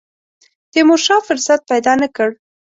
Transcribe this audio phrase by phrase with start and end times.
[0.71, 2.29] تیمورشاه فرصت پیدا نه کړ.